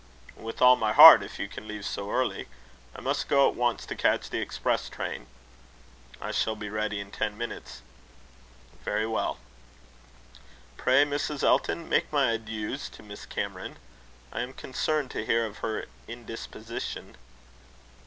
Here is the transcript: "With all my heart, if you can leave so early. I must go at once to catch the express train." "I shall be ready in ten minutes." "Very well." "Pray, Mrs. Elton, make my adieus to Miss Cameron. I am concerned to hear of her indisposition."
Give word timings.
"With 0.35 0.63
all 0.63 0.75
my 0.77 0.93
heart, 0.93 1.21
if 1.21 1.37
you 1.37 1.47
can 1.47 1.67
leave 1.67 1.85
so 1.85 2.09
early. 2.09 2.47
I 2.95 3.01
must 3.01 3.27
go 3.27 3.47
at 3.47 3.53
once 3.53 3.85
to 3.85 3.93
catch 3.93 4.31
the 4.31 4.39
express 4.41 4.89
train." 4.89 5.27
"I 6.19 6.31
shall 6.31 6.55
be 6.55 6.71
ready 6.71 6.99
in 6.99 7.11
ten 7.11 7.37
minutes." 7.37 7.83
"Very 8.83 9.05
well." 9.05 9.37
"Pray, 10.75 11.05
Mrs. 11.05 11.43
Elton, 11.43 11.87
make 11.87 12.11
my 12.11 12.31
adieus 12.31 12.89
to 12.93 13.03
Miss 13.03 13.27
Cameron. 13.27 13.77
I 14.31 14.39
am 14.41 14.53
concerned 14.53 15.11
to 15.11 15.23
hear 15.23 15.45
of 15.45 15.59
her 15.59 15.85
indisposition." 16.07 17.15